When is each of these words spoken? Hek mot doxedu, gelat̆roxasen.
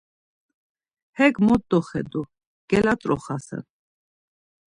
Hek 1.17 1.35
mot 1.45 1.61
doxedu, 1.71 2.21
gelat̆roxasen. 2.69 3.63